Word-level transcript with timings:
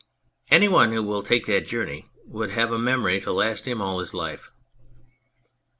Any 0.49 0.67
one 0.67 0.91
who 0.93 1.03
will 1.03 1.21
take 1.21 1.45
that 1.45 1.67
journey 1.67 2.07
would 2.25 2.49
have 2.49 2.71
a 2.71 2.79
memory 2.79 3.21
to 3.21 3.31
last 3.31 3.67
him 3.67 3.81
all 3.83 3.99
his 3.99 4.15
life. 4.15 4.49